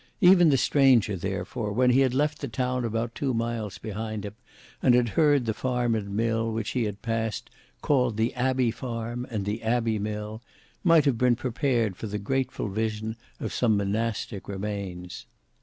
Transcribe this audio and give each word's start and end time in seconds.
Even 0.19 0.49
the 0.49 0.57
stranger 0.57 1.15
therefore 1.15 1.71
when 1.71 1.91
he 1.91 1.99
had 1.99 2.15
left 2.15 2.41
the 2.41 2.47
town 2.47 2.85
about 2.85 3.13
two 3.13 3.35
miles 3.35 3.77
behind 3.77 4.25
him, 4.25 4.33
and 4.81 4.95
had 4.95 5.09
heard 5.09 5.45
the 5.45 5.53
farm 5.53 5.93
and 5.93 6.15
mill 6.17 6.51
which 6.51 6.71
he 6.71 6.85
had 6.85 6.95
since 6.95 7.01
passed, 7.03 7.49
called 7.83 8.17
the 8.17 8.33
Abbey 8.33 8.71
farm 8.71 9.27
and 9.29 9.45
the 9.45 9.61
Abbey 9.61 9.99
mill, 9.99 10.41
might 10.83 11.05
have 11.05 11.19
been 11.19 11.35
prepared 11.35 11.95
for 11.95 12.07
the 12.07 12.17
grateful 12.17 12.67
vision 12.67 13.15
of 13.39 13.53
some 13.53 13.77
monastic 13.77 14.47
remains. 14.47 15.27